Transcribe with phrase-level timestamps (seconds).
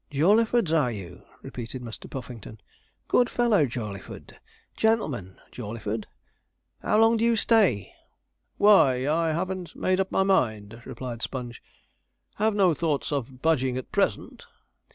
[0.09, 2.09] Jawleyford's, are you?' repeated Mr.
[2.09, 2.59] Puffington.
[3.07, 4.39] 'Good fellow, Jawleyford
[4.75, 6.07] gentleman, Jawleyford.
[6.81, 7.93] How long do you stay?'
[8.57, 11.61] 'Why, I haven't made up my mind,' replied Sponge.
[12.37, 14.47] 'Have no thoughts of budging at present.'